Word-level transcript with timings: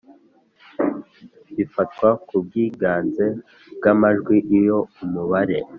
bifatwa 1.55 2.09
ku 2.27 2.35
bwiganze 2.45 3.25
bw 3.77 3.83
amajwi 3.93 4.37
Iyo 4.57 4.77
umubare 5.03 5.57